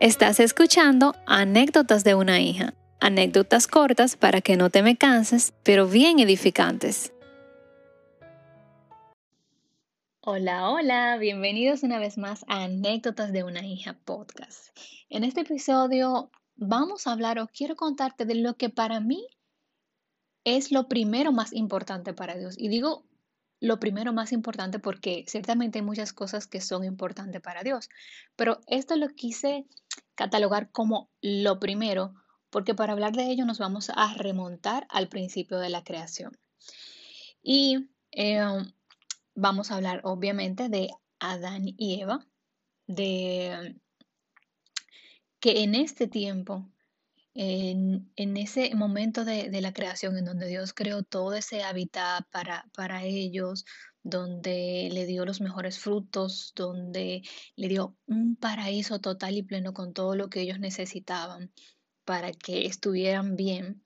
Estás 0.00 0.38
escuchando 0.38 1.16
Anécdotas 1.26 2.04
de 2.04 2.14
una 2.14 2.40
hija, 2.40 2.72
anécdotas 3.00 3.66
cortas 3.66 4.14
para 4.14 4.40
que 4.40 4.56
no 4.56 4.70
te 4.70 4.84
me 4.84 4.96
canses, 4.96 5.54
pero 5.64 5.88
bien 5.88 6.20
edificantes. 6.20 7.12
Hola, 10.20 10.70
hola, 10.70 11.16
bienvenidos 11.16 11.82
una 11.82 11.98
vez 11.98 12.16
más 12.16 12.44
a 12.46 12.62
Anécdotas 12.62 13.32
de 13.32 13.42
una 13.42 13.66
hija 13.66 13.98
podcast. 14.04 14.68
En 15.08 15.24
este 15.24 15.40
episodio 15.40 16.30
vamos 16.54 17.08
a 17.08 17.12
hablar 17.12 17.40
o 17.40 17.48
quiero 17.48 17.74
contarte 17.74 18.24
de 18.24 18.36
lo 18.36 18.54
que 18.54 18.70
para 18.70 19.00
mí 19.00 19.26
es 20.44 20.70
lo 20.70 20.86
primero 20.86 21.32
más 21.32 21.52
importante 21.52 22.14
para 22.14 22.36
Dios. 22.36 22.54
Y 22.56 22.68
digo 22.68 23.07
lo 23.60 23.80
primero 23.80 24.12
más 24.12 24.32
importante 24.32 24.78
porque 24.78 25.24
ciertamente 25.26 25.78
hay 25.78 25.84
muchas 25.84 26.12
cosas 26.12 26.46
que 26.46 26.60
son 26.60 26.84
importantes 26.84 27.40
para 27.40 27.62
Dios, 27.62 27.88
pero 28.36 28.60
esto 28.66 28.96
lo 28.96 29.08
quise 29.08 29.66
catalogar 30.14 30.70
como 30.70 31.10
lo 31.20 31.58
primero 31.58 32.14
porque 32.50 32.74
para 32.74 32.92
hablar 32.92 33.12
de 33.12 33.30
ello 33.30 33.44
nos 33.44 33.58
vamos 33.58 33.90
a 33.94 34.14
remontar 34.14 34.86
al 34.90 35.08
principio 35.08 35.58
de 35.58 35.68
la 35.68 35.84
creación. 35.84 36.38
Y 37.42 37.88
em, 38.10 38.72
vamos 39.34 39.70
a 39.70 39.76
hablar 39.76 40.00
obviamente 40.04 40.68
de 40.68 40.88
Adán 41.20 41.64
y 41.66 42.00
Eva, 42.00 42.26
de 42.86 43.76
que 45.40 45.62
en 45.62 45.74
este 45.74 46.08
tiempo 46.08 46.68
en, 47.40 48.36
ese 48.36 48.74
momento 48.74 49.24
de, 49.24 49.48
la 49.60 49.72
creación, 49.72 50.18
en 50.18 50.24
donde 50.24 50.48
Dios 50.48 50.74
creó 50.74 51.04
todo 51.04 51.34
ese 51.34 51.62
hábitat 51.62 52.26
para, 52.32 52.68
para 52.74 53.04
ellos, 53.04 53.64
donde 54.02 54.88
le 54.90 55.06
dio 55.06 55.24
los 55.24 55.40
mejores 55.40 55.78
frutos, 55.78 56.52
donde 56.56 57.22
le 57.54 57.68
dio 57.68 57.96
un 58.06 58.34
paraíso 58.34 59.00
total 59.00 59.36
y 59.36 59.44
pleno 59.44 59.72
con 59.72 59.92
todo 59.92 60.16
lo 60.16 60.28
que 60.28 60.40
ellos 60.40 60.58
necesitaban 60.58 61.52
para 62.04 62.32
que 62.32 62.66
estuvieran 62.66 63.36
bien. 63.36 63.84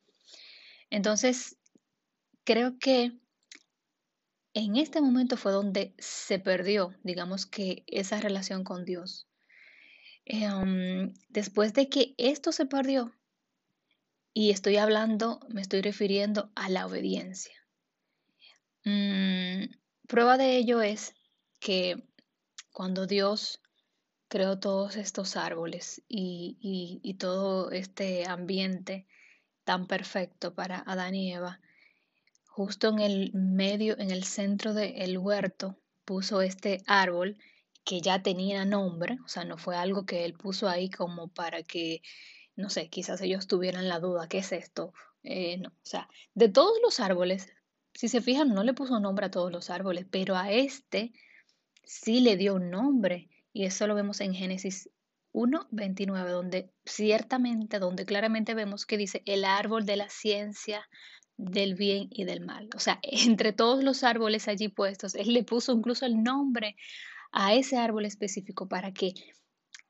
Entonces, 0.89 1.59
creo 2.45 2.79
que 2.79 3.13
en 4.55 4.77
este 4.77 5.03
momento 5.03 5.37
fue 5.37 5.53
donde 5.53 5.95
se 5.99 6.39
perdió, 6.39 6.95
digamos 7.03 7.45
que, 7.45 7.85
esa 7.87 8.19
relación 8.19 8.65
con 8.65 8.87
Dios. 8.87 9.29
Em, 10.25 11.13
después 11.29 11.75
de 11.75 11.91
que 11.91 12.15
esto 12.17 12.53
se 12.53 12.65
perdió, 12.65 13.13
y 14.35 14.51
estoy 14.51 14.77
hablando, 14.77 15.41
me 15.49 15.61
estoy 15.61 15.83
refiriendo 15.83 16.51
a 16.55 16.69
la 16.69 16.87
obediencia. 16.87 17.55
Mm, 18.85 19.67
prueba 20.09 20.37
de 20.37 20.57
ello 20.57 20.83
es 20.83 21.15
que 21.61 22.03
cuando 22.73 23.07
Dios 23.07 23.61
creó 24.29 24.59
todos 24.59 24.97
estos 24.97 25.37
árboles 25.37 26.03
y, 26.09 27.17
todo 27.19 27.71
este 27.71 28.27
ambiente 28.27 29.07
tan 29.65 29.87
perfecto 29.87 30.55
para 30.55 30.83
Adán 30.87 31.15
y 31.15 31.33
Eva, 31.33 31.61
justo 32.47 32.89
en 32.89 32.99
el 32.99 33.31
medio, 33.35 33.97
en 33.99 34.11
el 34.11 34.25
centro 34.25 34.73
del 34.75 35.19
huerto, 35.19 35.79
puso 36.05 36.41
este 36.41 36.83
árbol 36.87 37.37
que 37.85 38.01
ya 38.01 38.23
tenía 38.23 38.65
nombre, 38.65 39.19
o 39.25 39.29
sea, 39.29 39.45
no 39.45 39.59
fue 39.59 39.77
algo 39.77 40.07
que 40.07 40.25
él 40.25 40.33
puso 40.33 40.69
ahí 40.69 40.89
como 40.89 41.29
para 41.29 41.63
que 41.63 42.01
no 42.57 42.71
sé, 42.71 42.89
quizás 42.89 43.21
ellos 43.21 43.47
tuvieran 43.47 43.89
la 43.89 44.01
duda, 44.01 44.29
¿qué 44.29 44.39
es 44.39 44.53
esto? 44.53 44.93
Eh, 45.23 45.59
no, 45.59 45.69
o 45.69 45.85
sea, 45.85 46.09
de 46.35 46.49
todos 46.49 46.79
los 46.83 47.01
árboles, 47.01 47.53
si 47.95 48.09
se 48.09 48.21
fijan, 48.21 48.55
no 48.55 48.65
le 48.65 48.75
puso 48.75 49.01
nombre 49.01 49.27
a 49.27 49.31
todos 49.31 49.53
los 49.53 49.71
árboles, 49.71 50.07
pero 50.11 50.37
a 50.37 50.51
este 50.51 51.13
sí 51.85 52.21
le 52.21 52.37
dio 52.37 52.55
un 52.55 52.71
nombre. 52.71 53.29
Y 53.53 53.65
eso 53.65 53.87
lo 53.87 53.95
vemos 53.95 54.21
en 54.21 54.35
Génesis 54.35 54.89
1, 55.33 55.69
29, 55.71 56.31
donde 56.31 56.71
ciertamente, 56.85 57.79
donde 57.79 58.07
claramente 58.07 58.55
vemos 58.55 58.87
que 58.87 58.97
dice 58.97 59.23
el 59.27 59.45
árbol 59.45 59.85
de 59.85 59.97
la 59.97 60.09
ciencia 60.09 60.89
del 61.37 61.75
bien 61.75 62.09
y 62.11 62.25
del 62.25 62.41
mal. 62.41 62.69
O 62.75 62.79
sea, 62.79 62.99
entre 63.03 63.53
todos 63.53 63.83
los 63.83 64.05
árboles 64.05 64.49
allí 64.49 64.69
puestos, 64.69 65.15
él 65.15 65.33
le 65.33 65.45
puso 65.45 65.73
incluso 65.73 66.07
el 66.07 66.23
nombre 66.23 66.77
a 67.33 67.55
ese 67.55 67.79
árbol 67.79 68.05
específico 68.05 68.69
para 68.69 68.93
que, 68.93 69.15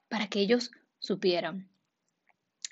para 0.09 0.29
que 0.29 0.41
ellos 0.41 0.71
supieran. 0.99 1.72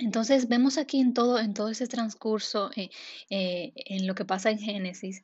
Entonces 0.01 0.49
vemos 0.49 0.79
aquí 0.79 0.99
en 0.99 1.13
todo, 1.13 1.39
en 1.39 1.53
todo 1.53 1.69
ese 1.69 1.87
transcurso, 1.87 2.71
eh, 2.75 2.89
eh, 3.29 3.73
en 3.75 4.07
lo 4.07 4.15
que 4.15 4.25
pasa 4.25 4.51
en 4.51 4.59
Génesis, 4.59 5.23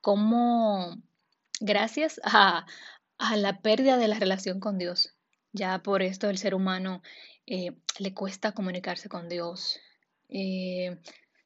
cómo 0.00 0.96
gracias 1.60 2.18
a, 2.24 2.66
la 3.36 3.60
pérdida 3.60 3.98
de 3.98 4.08
la 4.08 4.18
relación 4.18 4.58
con 4.58 4.78
Dios, 4.78 5.14
ya 5.52 5.82
por 5.82 6.02
esto 6.02 6.30
el 6.30 6.38
ser 6.38 6.54
humano 6.54 7.02
eh, 7.46 7.72
le 7.98 8.14
cuesta 8.14 8.52
comunicarse 8.52 9.08
con 9.10 9.28
Dios. 9.28 9.78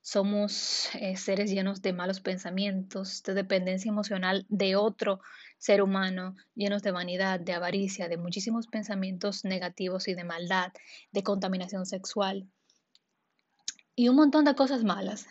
somos 0.03 0.89
seres 1.17 1.51
llenos 1.51 1.83
de 1.83 1.93
malos 1.93 2.21
pensamientos, 2.21 3.23
de 3.25 3.35
dependencia 3.35 3.89
emocional 3.89 4.47
de 4.49 4.77
otro 4.77 5.21
ser 5.59 5.83
humano, 5.83 6.37
llenos 6.55 6.83
de 6.83 6.93
vanidad, 6.93 7.41
de 7.41 7.53
avaricia, 7.53 8.09
de 8.09 8.17
muchísimos 8.17 8.69
pensamientos 8.69 9.45
negativos 9.45 10.09
y 10.09 10.15
de 10.15 10.25
maldad, 10.25 10.73
de 11.13 11.23
contaminación 11.23 11.85
sexual 11.85 12.49
y 14.01 14.09
un 14.09 14.17
montón 14.17 14.47
de 14.47 14.55
cosas 14.55 14.83
malas. 14.83 15.27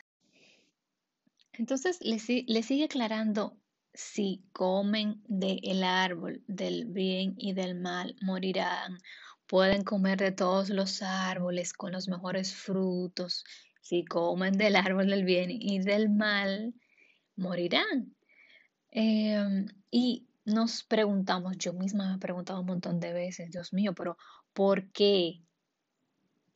Entonces 1.54 1.98
le, 2.02 2.20
sigue 2.20 2.84
aclarando, 2.84 3.58
si 3.96 4.44
comen 4.54 5.24
del 5.28 5.84
árbol 5.84 6.44
del 6.46 6.86
bien 6.86 7.34
y 7.36 7.54
del 7.54 7.74
mal, 7.74 8.16
morirán. 8.22 9.00
Pueden 9.48 9.84
comer 9.84 10.20
de 10.20 10.32
todos 10.32 10.70
los 10.70 11.02
árboles 11.02 11.74
con 11.74 11.92
los 11.94 12.08
mejores 12.08 12.54
frutos. 12.54 13.44
Si 13.82 14.06
comen 14.06 14.56
del 14.56 14.76
árbol 14.76 15.08
del 15.08 15.24
bien 15.24 15.50
y 15.50 15.80
del 15.80 16.12
mal, 16.12 16.76
morirán. 17.38 18.16
Em, 18.92 19.66
y 19.90 20.28
nos 20.46 20.84
preguntamos, 20.84 21.58
yo 21.58 21.74
misma 21.74 22.08
me 22.08 22.16
he 22.18 22.20
preguntado 22.20 22.60
un 22.60 22.68
montón 22.68 23.00
de 23.00 23.14
veces, 23.14 23.50
Dios 23.50 23.74
mío, 23.74 23.96
pero 23.96 24.16
¿por 24.54 24.92
qué? 24.92 25.42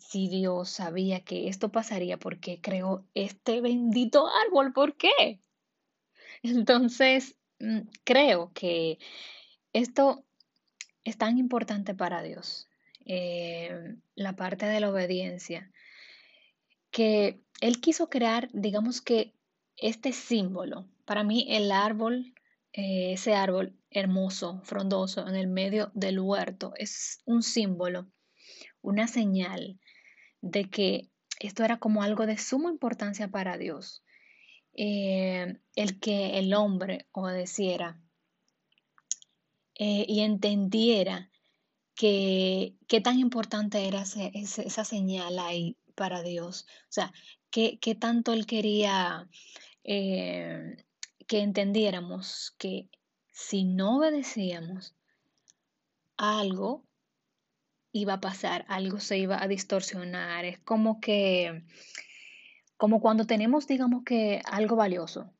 Si 0.10 0.28
Dios 0.28 0.70
sabía 0.70 1.22
que 1.22 1.48
esto 1.48 1.72
pasaría, 1.72 2.18
¿por 2.18 2.40
qué 2.40 2.60
creó 2.62 3.06
este 3.14 3.62
bendito 3.62 4.28
árbol? 4.28 4.74
¿Por 4.74 4.96
qué? 4.96 5.40
Entonces, 6.44 7.36
mm, 7.60 7.82
creo 8.04 8.52
que 8.54 9.00
esto 9.72 10.24
es 11.04 11.18
tan 11.18 11.38
importante 11.38 11.96
para 11.96 12.22
Dios, 12.22 12.70
eh, 13.06 13.96
la 14.16 14.36
parte 14.36 14.66
de 14.66 14.80
la 14.80 14.92
obediencia, 14.92 15.72
que 16.92 17.40
Él 17.62 17.82
quiso 17.82 18.10
crear, 18.10 18.50
digamos 18.54 19.02
que, 19.02 19.34
este 19.78 20.14
símbolo. 20.14 20.88
Para 21.06 21.24
mí, 21.24 21.48
el 21.50 21.72
árbol, 21.72 22.34
eh, 22.74 23.14
ese 23.14 23.34
árbol 23.34 23.76
hermoso, 23.90 24.62
frondoso, 24.64 25.28
en 25.28 25.36
el 25.36 25.48
medio 25.48 25.92
del 25.96 26.20
huerto, 26.20 26.74
es 26.78 27.22
un 27.26 27.42
símbolo, 27.42 28.08
una 28.82 29.08
señal 29.08 29.80
de 30.44 30.70
que 30.70 31.10
esto 31.40 31.64
era 31.64 31.80
como 31.80 32.04
algo 32.04 32.28
de 32.28 32.38
suma 32.38 32.70
importancia 32.70 33.30
para 33.30 33.58
Dios. 33.58 34.04
Eh, 34.76 35.58
el 35.76 36.00
que 36.00 36.38
el 36.38 36.54
hombre 36.54 37.08
obedeciera 37.12 38.00
eh, 39.76 40.06
y 40.08 40.22
entendiera 40.22 41.30
que 41.96 42.76
qué 42.88 43.02
tan 43.02 43.20
importante 43.20 43.88
era 43.88 44.04
esa 44.04 44.84
señal 44.84 45.40
ahí 45.40 45.78
para 45.96 46.22
Dios. 46.24 46.66
O 46.90 46.92
sea, 46.92 47.14
qué, 47.50 47.98
tanto 48.00 48.34
él 48.34 48.46
quería 48.46 49.30
eh, 49.84 50.76
que 51.28 51.40
entendiéramos 51.40 52.54
que 52.58 52.90
si 53.32 53.64
no 53.64 53.98
obedecíamos 53.98 54.96
algo, 56.18 56.84
iba 57.94 58.14
a 58.14 58.20
pasar, 58.20 58.66
algo 58.68 59.00
se 59.00 59.18
iba 59.18 59.42
a 59.42 59.48
distorsionar. 59.48 60.44
Es 60.44 60.60
como 60.60 61.00
que, 61.00 61.64
como 62.76 63.00
cuando 63.00 63.26
tenemos, 63.26 63.68
digamos 63.68 64.04
que 64.04 64.42
algo 64.46 64.76
valioso, 64.76 65.32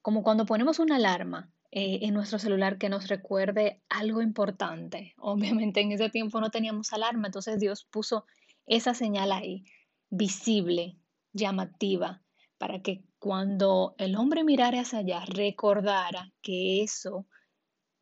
como 0.00 0.24
cuando 0.24 0.46
ponemos 0.46 0.80
una 0.80 0.96
alarma 0.96 1.52
eh, 1.70 2.00
en 2.02 2.14
nuestro 2.14 2.38
celular 2.38 2.78
que 2.78 2.88
nos 2.88 3.08
recuerde 3.08 3.82
algo 3.88 4.22
importante. 4.22 5.14
Obviamente 5.18 5.80
en 5.80 5.92
ese 5.92 6.08
tiempo 6.08 6.40
no 6.40 6.50
teníamos 6.50 6.92
alarma, 6.92 7.28
entonces 7.28 7.60
Dios 7.60 7.84
puso 7.84 8.24
esa 8.66 8.94
señal 8.94 9.30
ahí, 9.30 9.64
visible, 10.08 10.98
llamativa, 11.32 12.22
para 12.58 12.80
que 12.80 13.04
cuando 13.18 13.94
el 13.98 14.16
hombre 14.16 14.44
mirara 14.44 14.80
hacia 14.80 15.00
allá, 15.00 15.24
recordara 15.26 16.32
que 16.40 16.82
eso 16.82 17.26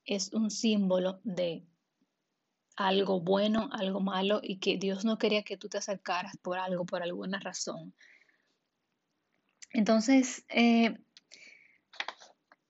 es 0.04 0.32
un 0.32 0.50
símbolo 0.50 1.20
de 1.24 1.66
algo 2.80 3.20
bueno, 3.20 3.68
algo 3.72 4.00
malo 4.00 4.40
y 4.42 4.58
que 4.58 4.78
Dios 4.78 5.04
no 5.04 5.18
quería 5.18 5.42
que 5.42 5.58
tú 5.58 5.68
te 5.68 5.78
acercaras 5.78 6.36
por 6.38 6.58
algo, 6.58 6.86
por 6.86 7.02
alguna 7.02 7.38
razón. 7.38 7.94
Entonces, 9.72 10.44
eh, 10.48 10.96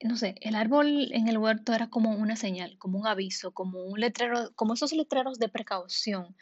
no 0.03 0.17
sé, 0.17 0.35
el 0.41 0.57
árbol 0.57 1.13
en 1.13 1.29
el 1.29 1.39
huerto 1.39 1.73
era 1.73 1.91
como 1.91 2.11
una 2.11 2.35
señal, 2.35 2.77
como 2.79 2.99
un 2.99 3.07
aviso, 3.07 3.53
como 3.53 3.85
un 3.85 4.01
letrero, 4.01 4.53
como 4.57 4.75
esos 4.75 4.93
letreros 4.93 5.39
de 5.39 5.49
precaución 5.49 6.37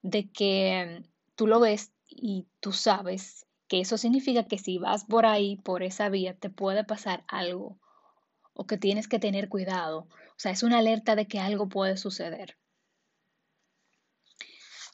de 0.00 0.30
que 0.30 1.02
tú 1.34 1.46
lo 1.46 1.60
ves 1.60 1.92
y 2.08 2.46
tú 2.60 2.72
sabes 2.72 3.46
que 3.68 3.80
eso 3.80 3.98
significa 3.98 4.46
que 4.46 4.58
si 4.58 4.78
vas 4.78 5.04
por 5.04 5.26
ahí, 5.26 5.56
por 5.56 5.82
esa 5.82 6.08
vía, 6.08 6.34
te 6.34 6.48
puede 6.48 6.84
pasar 6.84 7.22
algo 7.28 7.78
o 8.54 8.66
que 8.66 8.78
tienes 8.78 9.08
que 9.08 9.18
tener 9.18 9.48
cuidado. 9.50 10.08
O 10.10 10.38
sea, 10.38 10.52
es 10.52 10.62
una 10.62 10.78
alerta 10.78 11.16
de 11.16 11.26
que 11.26 11.38
algo 11.38 11.68
puede 11.68 11.98
suceder. 11.98 12.56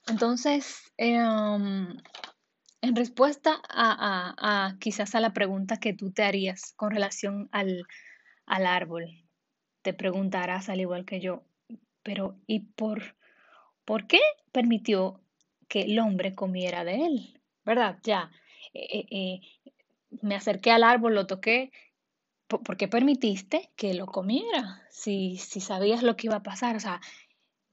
Entonces, 0.09 0.93
em, 0.97 1.97
en 2.81 2.97
respuesta 2.97 3.61
a, 3.69 4.77
quizás 4.79 5.15
a 5.15 5.21
la 5.21 5.33
pregunta 5.33 5.79
que 5.79 5.93
tú 5.93 6.13
te 6.13 6.23
harías 6.23 6.73
con 6.77 6.91
relación 6.91 7.49
al, 7.53 7.87
al 8.47 8.67
árbol, 8.67 9.25
te 9.83 9.95
preguntarás 9.95 10.69
al 10.69 10.81
igual 10.81 11.05
que 11.05 11.21
yo, 11.21 11.45
pero 12.03 12.39
¿y 12.47 12.61
por, 12.61 13.17
por 13.85 14.07
qué 14.07 14.21
permitió 14.53 15.21
que 15.69 15.83
el 15.83 15.99
hombre 15.99 16.35
comiera 16.35 16.85
de 16.85 17.07
él? 17.07 17.41
¿Verdad? 17.65 17.99
Ya, 18.05 18.31
eh, 18.75 19.07
eh, 19.11 19.41
me 20.23 20.37
acerqué 20.37 20.71
al 20.71 20.85
árbol, 20.85 21.17
lo 21.17 21.27
toqué, 21.27 21.73
¿por 22.47 22.77
qué 22.77 22.87
permitiste 22.87 23.71
que 23.75 23.95
lo 23.95 24.07
comiera? 24.07 24.83
Si, 24.91 25.37
si 25.39 25.61
sabías 25.61 26.05
lo 26.05 26.17
que 26.17 26.29
iba 26.29 26.37
a 26.37 26.43
pasar, 26.45 26.77
o 26.77 26.81
sea, 26.81 27.01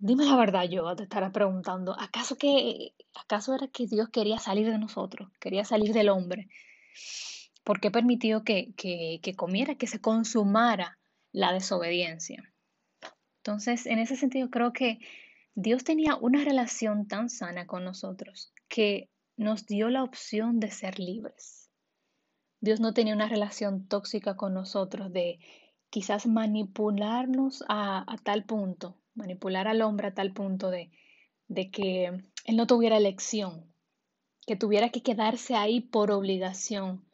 dime 0.03 0.25
la 0.25 0.35
verdad, 0.35 0.65
yo 0.69 0.93
te 0.97 1.03
estará 1.03 1.31
preguntando, 1.31 1.95
¿acaso 1.97 2.35
que, 2.35 2.93
acaso 3.15 3.55
era 3.55 3.69
que 3.69 3.87
Dios 3.87 4.09
quería 4.09 4.37
salir 4.37 4.69
de 4.69 4.77
nosotros, 4.77 5.31
quería 5.39 5.63
salir 5.63 5.93
del 5.93 6.09
hombre? 6.09 6.49
¿Por 7.63 7.79
qué 7.79 7.89
permitió 7.89 8.43
que, 8.43 8.73
que, 8.75 9.21
que 9.23 9.33
comiera, 9.33 9.75
que 9.75 9.87
se 9.87 10.01
consumara 10.01 10.99
la 11.31 11.53
desobediencia? 11.53 12.53
Entonces, 13.37 13.85
en 13.85 13.99
ese 13.99 14.17
sentido, 14.17 14.49
creo 14.49 14.73
que 14.73 14.99
Dios 15.55 15.85
tenía 15.85 16.17
una 16.17 16.43
relación 16.43 17.07
tan 17.07 17.29
sana 17.29 17.65
con 17.65 17.85
nosotros 17.85 18.53
que 18.67 19.09
nos 19.37 19.65
dio 19.67 19.89
la 19.89 20.03
opción 20.03 20.59
de 20.59 20.69
ser 20.69 20.99
libres. 20.99 21.69
Dios 22.59 22.81
no 22.81 22.93
tenía 22.93 23.13
una 23.13 23.29
relación 23.29 23.87
tóxica 23.87 24.35
con 24.35 24.53
nosotros 24.53 25.13
de 25.13 25.39
quizás 25.89 26.27
manipularnos 26.27 27.63
a, 27.69 28.05
tal 28.23 28.43
punto, 28.43 28.97
manipular 29.15 29.67
al 29.67 29.81
hombre 29.81 30.07
a 30.07 30.13
tal 30.13 30.33
punto 30.33 30.69
de, 30.69 30.91
de 31.47 31.69
que 31.71 32.05
él 32.45 32.55
no 32.55 32.67
tuviera 32.67 32.97
elección, 32.97 33.73
que 34.45 34.55
tuviera 34.55 34.89
que 34.89 35.03
quedarse 35.03 35.55
ahí 35.55 35.81
por 35.81 36.11
obligación. 36.11 37.05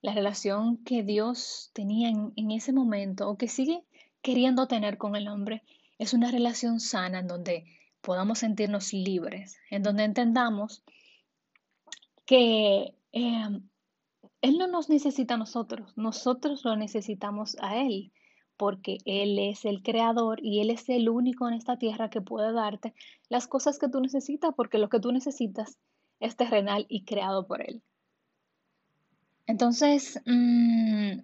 La 0.00 0.14
relación 0.14 0.84
que 0.84 1.02
Dios 1.02 1.70
tenía 1.72 2.10
en, 2.10 2.50
ese 2.50 2.72
momento 2.72 3.28
o 3.28 3.36
que 3.36 3.48
sigue 3.48 3.84
queriendo 4.22 4.68
tener 4.68 4.98
con 4.98 5.16
el 5.16 5.28
hombre 5.28 5.62
es 5.98 6.12
una 6.12 6.30
relación 6.30 6.80
sana 6.80 7.20
en 7.20 7.26
donde 7.26 7.64
podamos 8.00 8.38
sentirnos 8.38 8.92
libres, 8.92 9.56
en 9.70 9.82
donde 9.82 10.04
entendamos 10.04 10.84
que 12.26 12.94
eh, 13.12 13.60
él 14.42 14.58
no 14.58 14.66
nos 14.66 14.90
necesita 14.90 15.34
a 15.34 15.38
nosotros, 15.38 15.96
nosotros 15.96 16.64
lo 16.64 16.76
necesitamos 16.76 17.56
a 17.60 17.78
Él, 17.78 18.12
porque 18.56 18.98
Él 19.04 19.38
es 19.38 19.64
el 19.64 19.82
creador 19.82 20.38
y 20.42 20.60
Él 20.60 20.70
es 20.70 20.88
el 20.88 21.08
único 21.08 21.48
en 21.48 21.54
esta 21.54 21.78
tierra 21.78 22.10
que 22.10 22.20
puede 22.20 22.52
darte 22.52 22.94
las 23.28 23.46
cosas 23.46 23.78
que 23.78 23.88
tú 23.88 24.00
necesitas, 24.00 24.52
porque 24.56 24.78
lo 24.78 24.88
que 24.88 25.00
tú 25.00 25.12
necesitas 25.12 25.78
es 26.20 26.36
terrenal 26.36 26.86
y 26.88 27.04
creado 27.04 27.46
por 27.46 27.62
Él. 27.62 27.82
Entonces, 29.46 30.20
mm, 30.24 31.20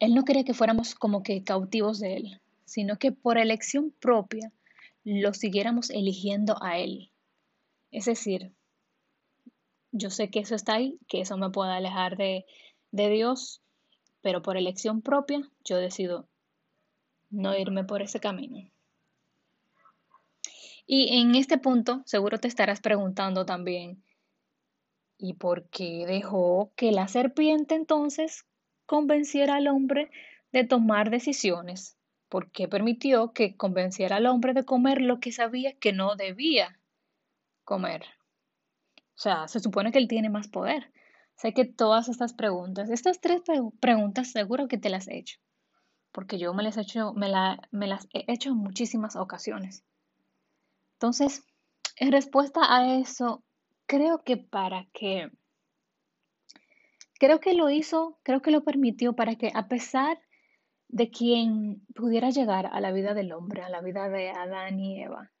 Él 0.00 0.14
no 0.14 0.24
quería 0.24 0.44
que 0.44 0.54
fuéramos 0.54 0.94
como 0.94 1.22
que 1.22 1.44
cautivos 1.44 2.00
de 2.00 2.16
Él, 2.16 2.40
sino 2.64 2.98
que 2.98 3.12
por 3.12 3.38
elección 3.38 3.92
propia 4.00 4.52
lo 5.04 5.32
siguiéramos 5.34 5.90
eligiendo 5.90 6.56
a 6.62 6.78
Él. 6.78 7.10
Es 7.92 8.06
decir, 8.06 8.52
yo 9.92 10.10
sé 10.10 10.30
que 10.30 10.40
eso 10.40 10.54
está 10.54 10.74
ahí, 10.74 10.98
que 11.08 11.20
eso 11.20 11.36
me 11.36 11.50
puede 11.50 11.72
alejar 11.72 12.16
de, 12.16 12.44
de 12.90 13.08
Dios, 13.08 13.62
pero 14.26 14.42
por 14.42 14.56
elección 14.56 15.02
propia 15.02 15.48
yo 15.64 15.76
decido 15.76 16.26
no 17.30 17.56
irme 17.56 17.84
por 17.84 18.02
ese 18.02 18.18
camino. 18.18 18.68
Y 20.84 21.20
en 21.20 21.36
este 21.36 21.58
punto 21.58 22.02
seguro 22.06 22.40
te 22.40 22.48
estarás 22.48 22.80
preguntando 22.80 23.46
también, 23.46 24.02
¿y 25.16 25.34
por 25.34 25.68
qué 25.68 26.06
dejó 26.08 26.72
que 26.74 26.90
la 26.90 27.06
serpiente 27.06 27.76
entonces 27.76 28.44
convenciera 28.84 29.54
al 29.54 29.68
hombre 29.68 30.10
de 30.50 30.64
tomar 30.64 31.10
decisiones? 31.10 31.96
¿Por 32.28 32.50
qué 32.50 32.66
permitió 32.66 33.32
que 33.32 33.56
convenciera 33.56 34.16
al 34.16 34.26
hombre 34.26 34.54
de 34.54 34.64
comer 34.64 35.02
lo 35.02 35.20
que 35.20 35.30
sabía 35.30 35.78
que 35.78 35.92
no 35.92 36.16
debía 36.16 36.80
comer? 37.62 38.02
O 39.14 39.20
sea, 39.20 39.46
se 39.46 39.60
supone 39.60 39.92
que 39.92 39.98
él 39.98 40.08
tiene 40.08 40.30
más 40.30 40.48
poder. 40.48 40.90
Sé 41.36 41.52
que 41.52 41.66
todas 41.66 42.08
estas 42.08 42.32
preguntas, 42.32 42.88
estas 42.88 43.20
tres 43.20 43.42
preguntas 43.80 44.32
seguro 44.32 44.68
que 44.68 44.78
te 44.78 44.88
las 44.88 45.06
he 45.06 45.18
hecho, 45.18 45.38
porque 46.10 46.38
yo 46.38 46.54
me 46.54 46.62
las 46.62 46.78
he 46.78 46.80
hecho, 46.80 47.12
me, 47.12 47.28
me 47.70 47.86
las 47.86 48.08
he 48.14 48.24
hecho 48.32 48.50
en 48.50 48.56
muchísimas 48.56 49.16
ocasiones. 49.16 49.84
Entonces, 50.94 51.44
en 51.96 52.10
respuesta 52.10 52.60
a 52.74 52.98
eso, 52.98 53.44
creo 53.84 54.24
que 54.24 54.38
para 54.38 54.86
que, 54.94 55.30
creo 57.18 57.38
que 57.38 57.52
lo 57.52 57.68
hizo, 57.68 58.18
creo 58.22 58.40
que 58.40 58.50
lo 58.50 58.64
permitió 58.64 59.12
para 59.14 59.36
que 59.36 59.52
a 59.54 59.68
pesar 59.68 60.18
de 60.88 61.10
quien 61.10 61.84
pudiera 61.94 62.30
llegar 62.30 62.66
a 62.66 62.80
la 62.80 62.92
vida 62.92 63.12
del 63.12 63.32
hombre, 63.32 63.62
a 63.62 63.68
la 63.68 63.82
vida 63.82 64.08
de 64.08 64.30
Adán 64.30 64.80
y 64.80 65.02
Eva, 65.02 65.32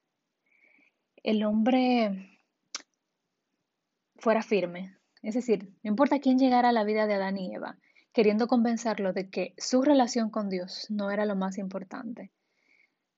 el 1.22 1.42
hombre 1.44 2.38
fuera 4.18 4.42
firme. 4.42 4.96
Es 5.26 5.34
decir, 5.34 5.72
no 5.82 5.90
importa 5.90 6.20
quién 6.20 6.38
llegara 6.38 6.68
a 6.68 6.72
la 6.72 6.84
vida 6.84 7.08
de 7.08 7.14
Adán 7.14 7.36
y 7.36 7.52
Eva, 7.52 7.76
queriendo 8.12 8.46
convencerlo 8.46 9.12
de 9.12 9.28
que 9.28 9.54
su 9.58 9.82
relación 9.82 10.30
con 10.30 10.48
Dios 10.48 10.86
no 10.88 11.10
era 11.10 11.26
lo 11.26 11.34
más 11.34 11.58
importante, 11.58 12.30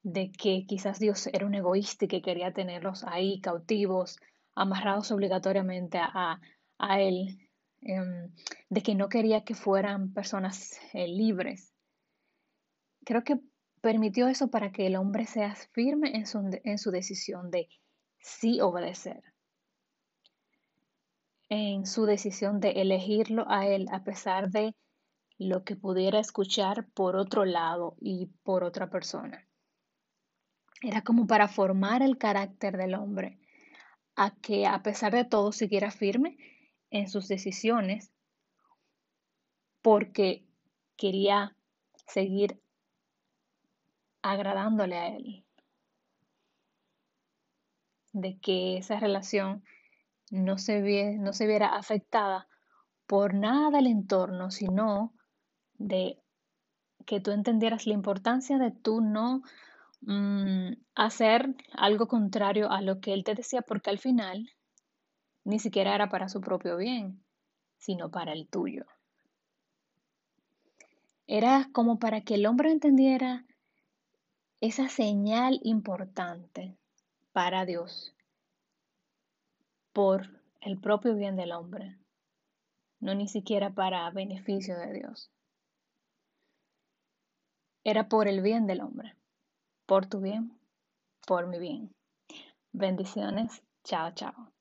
de 0.02 0.32
que 0.32 0.64
quizás 0.66 0.98
Dios 0.98 1.26
era 1.26 1.44
un 1.44 1.54
egoísta 1.54 2.06
y 2.06 2.08
que 2.08 2.22
quería 2.22 2.54
tenerlos 2.54 3.04
ahí 3.04 3.42
cautivos, 3.42 4.18
amarrados 4.54 5.10
obligatoriamente 5.10 5.98
a, 6.00 6.40
a 6.78 7.00
Él, 7.02 7.46
em, 7.82 8.32
de 8.70 8.80
que 8.80 8.94
no 8.94 9.10
quería 9.10 9.44
que 9.44 9.54
fueran 9.54 10.14
personas 10.14 10.80
eh, 10.94 11.08
libres. 11.08 11.74
Creo 13.04 13.22
que 13.22 13.38
permitió 13.82 14.28
eso 14.28 14.48
para 14.48 14.72
que 14.72 14.86
el 14.86 14.96
hombre 14.96 15.26
sea 15.26 15.54
firme 15.54 16.16
en 16.16 16.26
su, 16.26 16.58
en 16.64 16.78
su 16.78 16.90
decisión 16.90 17.50
de 17.50 17.68
sí 18.18 18.62
obedecer 18.62 19.22
en 21.48 21.86
su 21.86 22.04
decisión 22.04 22.60
de 22.60 22.70
elegirlo 22.82 23.46
a 23.48 23.66
él 23.66 23.86
a 23.90 24.04
pesar 24.04 24.50
de 24.50 24.74
lo 25.38 25.64
que 25.64 25.76
pudiera 25.76 26.18
escuchar 26.18 26.88
por 26.94 27.16
otro 27.16 27.44
lado 27.44 27.96
y 28.00 28.26
por 28.42 28.64
otra 28.64 28.90
persona. 28.90 29.46
Era 30.82 31.02
como 31.02 31.26
para 31.26 31.48
formar 31.48 32.02
el 32.02 32.18
carácter 32.18 32.76
del 32.76 32.94
hombre, 32.94 33.38
a 34.16 34.34
que 34.36 34.66
a 34.66 34.82
pesar 34.82 35.12
de 35.12 35.24
todo 35.24 35.52
siguiera 35.52 35.90
firme 35.90 36.36
en 36.90 37.08
sus 37.08 37.28
decisiones, 37.28 38.10
porque 39.80 40.44
quería 40.96 41.56
seguir 42.06 42.60
agradándole 44.22 44.96
a 44.96 45.08
él. 45.08 45.44
De 48.12 48.38
que 48.38 48.78
esa 48.78 48.98
relación 48.98 49.62
no 50.30 50.58
se, 50.58 51.16
no 51.18 51.32
se 51.32 51.46
viera 51.46 51.76
afectada 51.76 52.48
por 53.06 53.34
nada 53.34 53.70
del 53.70 53.86
entorno, 53.86 54.50
sino 54.50 55.14
de 55.74 56.18
que 57.06 57.20
tú 57.20 57.30
entendieras 57.30 57.86
la 57.86 57.94
importancia 57.94 58.58
de 58.58 58.70
tú 58.70 59.00
no 59.00 59.42
mm, 60.02 60.72
hacer 60.94 61.54
algo 61.72 62.06
contrario 62.06 62.70
a 62.70 62.82
lo 62.82 63.00
que 63.00 63.14
él 63.14 63.24
te 63.24 63.34
decía, 63.34 63.62
porque 63.62 63.90
al 63.90 63.98
final 63.98 64.50
ni 65.44 65.58
siquiera 65.58 65.94
era 65.94 66.10
para 66.10 66.28
su 66.28 66.40
propio 66.42 66.76
bien, 66.76 67.24
sino 67.78 68.10
para 68.10 68.32
el 68.32 68.46
tuyo. 68.48 68.84
Era 71.26 71.70
como 71.72 71.98
para 71.98 72.20
que 72.20 72.34
el 72.34 72.46
hombre 72.46 72.70
entendiera 72.70 73.46
esa 74.60 74.88
señal 74.88 75.60
importante 75.62 76.76
para 77.32 77.64
Dios 77.64 78.14
por 79.98 80.28
el 80.60 80.78
propio 80.78 81.16
bien 81.16 81.34
del 81.34 81.50
hombre, 81.50 81.98
no 83.00 83.16
ni 83.16 83.26
siquiera 83.26 83.74
para 83.74 84.08
beneficio 84.10 84.78
de 84.78 84.92
Dios. 84.92 85.32
Era 87.82 88.08
por 88.08 88.28
el 88.28 88.40
bien 88.40 88.68
del 88.68 88.80
hombre, 88.80 89.16
por 89.86 90.06
tu 90.06 90.20
bien, 90.20 90.56
por 91.26 91.48
mi 91.48 91.58
bien. 91.58 91.90
Bendiciones, 92.70 93.64
chao, 93.82 94.12
chao. 94.14 94.52